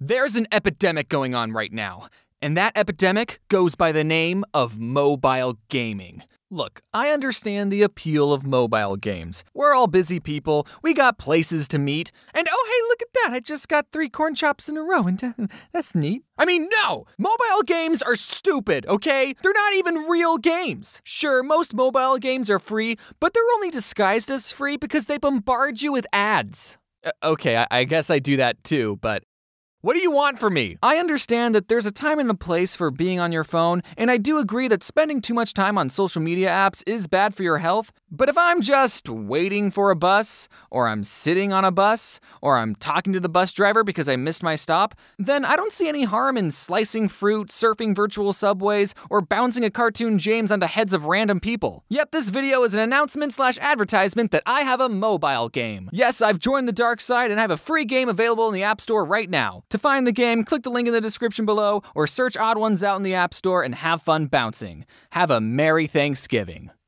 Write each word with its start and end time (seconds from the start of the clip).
There's 0.00 0.36
an 0.36 0.46
epidemic 0.52 1.08
going 1.08 1.34
on 1.34 1.50
right 1.50 1.72
now, 1.72 2.08
and 2.40 2.56
that 2.56 2.78
epidemic 2.78 3.40
goes 3.48 3.74
by 3.74 3.90
the 3.90 4.04
name 4.04 4.44
of 4.54 4.78
mobile 4.78 5.58
gaming. 5.68 6.22
Look, 6.52 6.82
I 6.94 7.10
understand 7.10 7.72
the 7.72 7.82
appeal 7.82 8.32
of 8.32 8.46
mobile 8.46 8.94
games. 8.94 9.42
We're 9.54 9.74
all 9.74 9.88
busy 9.88 10.20
people, 10.20 10.68
we 10.84 10.94
got 10.94 11.18
places 11.18 11.66
to 11.68 11.80
meet, 11.80 12.12
and 12.32 12.46
oh 12.48 12.66
hey, 12.70 12.88
look 12.88 13.02
at 13.02 13.08
that, 13.14 13.34
I 13.34 13.40
just 13.40 13.66
got 13.66 13.86
three 13.92 14.08
corn 14.08 14.36
chops 14.36 14.68
in 14.68 14.76
a 14.76 14.82
row, 14.84 15.04
and 15.08 15.50
that's 15.72 15.96
neat. 15.96 16.22
I 16.38 16.44
mean, 16.44 16.68
no! 16.84 17.06
Mobile 17.18 17.62
games 17.66 18.00
are 18.00 18.14
stupid, 18.14 18.86
okay? 18.86 19.34
They're 19.42 19.52
not 19.52 19.74
even 19.74 20.04
real 20.08 20.38
games. 20.38 21.00
Sure, 21.02 21.42
most 21.42 21.74
mobile 21.74 22.18
games 22.18 22.48
are 22.48 22.60
free, 22.60 22.98
but 23.18 23.34
they're 23.34 23.42
only 23.56 23.70
disguised 23.70 24.30
as 24.30 24.52
free 24.52 24.76
because 24.76 25.06
they 25.06 25.18
bombard 25.18 25.82
you 25.82 25.90
with 25.90 26.06
ads. 26.12 26.78
Uh, 27.04 27.10
okay, 27.24 27.66
I 27.68 27.82
guess 27.82 28.10
I 28.10 28.20
do 28.20 28.36
that 28.36 28.62
too, 28.62 28.98
but 29.00 29.24
what 29.80 29.94
do 29.94 30.02
you 30.02 30.10
want 30.10 30.40
from 30.40 30.54
me? 30.54 30.76
I 30.82 30.96
understand 30.96 31.54
that 31.54 31.68
there's 31.68 31.86
a 31.86 31.92
time 31.92 32.18
and 32.18 32.28
a 32.28 32.34
place 32.34 32.74
for 32.74 32.90
being 32.90 33.20
on 33.20 33.30
your 33.30 33.44
phone, 33.44 33.82
and 33.96 34.10
I 34.10 34.16
do 34.16 34.38
agree 34.38 34.66
that 34.66 34.82
spending 34.82 35.20
too 35.20 35.34
much 35.34 35.54
time 35.54 35.78
on 35.78 35.88
social 35.88 36.20
media 36.20 36.48
apps 36.48 36.82
is 36.84 37.06
bad 37.06 37.36
for 37.36 37.44
your 37.44 37.58
health. 37.58 37.92
But 38.10 38.30
if 38.30 38.38
I'm 38.38 38.62
just 38.62 39.06
waiting 39.06 39.70
for 39.70 39.90
a 39.90 39.96
bus, 39.96 40.48
or 40.70 40.88
I'm 40.88 41.04
sitting 41.04 41.52
on 41.52 41.66
a 41.66 41.70
bus, 41.70 42.20
or 42.40 42.56
I'm 42.56 42.74
talking 42.74 43.12
to 43.12 43.20
the 43.20 43.28
bus 43.28 43.52
driver 43.52 43.84
because 43.84 44.08
I 44.08 44.16
missed 44.16 44.42
my 44.42 44.56
stop, 44.56 44.94
then 45.18 45.44
I 45.44 45.56
don't 45.56 45.72
see 45.72 45.88
any 45.88 46.04
harm 46.04 46.38
in 46.38 46.50
slicing 46.50 47.08
fruit, 47.08 47.48
surfing 47.48 47.94
virtual 47.94 48.32
subways, 48.32 48.94
or 49.10 49.20
bouncing 49.20 49.62
a 49.62 49.70
cartoon 49.70 50.18
James 50.18 50.50
onto 50.50 50.64
heads 50.64 50.94
of 50.94 51.04
random 51.04 51.38
people. 51.38 51.84
Yet 51.90 52.12
this 52.12 52.30
video 52.30 52.62
is 52.62 52.72
an 52.72 52.80
announcement 52.80 53.34
slash 53.34 53.58
advertisement 53.60 54.30
that 54.30 54.42
I 54.46 54.62
have 54.62 54.80
a 54.80 54.88
mobile 54.88 55.50
game. 55.50 55.90
Yes, 55.92 56.22
I've 56.22 56.38
joined 56.38 56.66
the 56.66 56.72
dark 56.72 57.02
side 57.02 57.30
and 57.30 57.38
I 57.38 57.42
have 57.42 57.50
a 57.50 57.58
free 57.58 57.84
game 57.84 58.08
available 58.08 58.48
in 58.48 58.54
the 58.54 58.62
App 58.62 58.80
Store 58.80 59.04
right 59.04 59.28
now. 59.28 59.64
To 59.68 59.78
find 59.78 60.06
the 60.06 60.12
game, 60.12 60.44
click 60.44 60.62
the 60.62 60.70
link 60.70 60.88
in 60.88 60.94
the 60.94 61.02
description 61.02 61.44
below, 61.44 61.82
or 61.94 62.06
search 62.06 62.38
Odd 62.38 62.56
Ones 62.56 62.82
out 62.82 62.96
in 62.96 63.02
the 63.02 63.14
App 63.14 63.34
Store 63.34 63.62
and 63.62 63.74
have 63.74 64.00
fun 64.00 64.26
bouncing. 64.26 64.86
Have 65.10 65.30
a 65.30 65.42
Merry 65.42 65.86
Thanksgiving. 65.86 66.70